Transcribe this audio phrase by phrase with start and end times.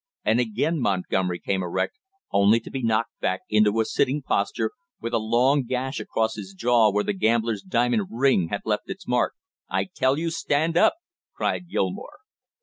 [0.25, 1.99] And again Montgomery came erect
[2.31, 6.55] only to be knocked back into a sitting posture, with a long gash across his
[6.57, 9.35] jaw where the gambler's diamond ring had left its mark.
[9.69, 10.95] "I tell you, stand up!"
[11.35, 12.17] cried Gilmore.